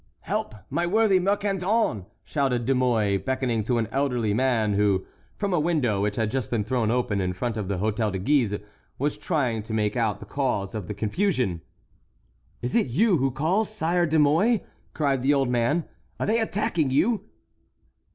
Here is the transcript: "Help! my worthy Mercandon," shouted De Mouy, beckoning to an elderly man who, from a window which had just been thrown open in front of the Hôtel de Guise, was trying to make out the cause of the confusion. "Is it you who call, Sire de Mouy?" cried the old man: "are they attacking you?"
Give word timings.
"Help! 0.21 0.55
my 0.71 0.87
worthy 0.87 1.19
Mercandon," 1.19 2.07
shouted 2.23 2.65
De 2.65 2.73
Mouy, 2.73 3.17
beckoning 3.17 3.63
to 3.63 3.77
an 3.77 3.85
elderly 3.91 4.33
man 4.33 4.73
who, 4.73 5.05
from 5.37 5.53
a 5.53 5.59
window 5.59 6.01
which 6.01 6.15
had 6.15 6.31
just 6.31 6.49
been 6.49 6.63
thrown 6.63 6.89
open 6.89 7.21
in 7.21 7.33
front 7.33 7.55
of 7.55 7.67
the 7.67 7.77
Hôtel 7.77 8.11
de 8.13 8.17
Guise, 8.17 8.59
was 8.97 9.15
trying 9.15 9.61
to 9.61 9.75
make 9.75 9.95
out 9.95 10.19
the 10.19 10.25
cause 10.25 10.73
of 10.73 10.87
the 10.87 10.95
confusion. 10.95 11.61
"Is 12.63 12.75
it 12.75 12.87
you 12.87 13.17
who 13.17 13.29
call, 13.29 13.63
Sire 13.63 14.07
de 14.07 14.17
Mouy?" 14.17 14.61
cried 14.95 15.21
the 15.21 15.35
old 15.35 15.49
man: 15.49 15.85
"are 16.19 16.25
they 16.25 16.39
attacking 16.39 16.89
you?" 16.89 17.29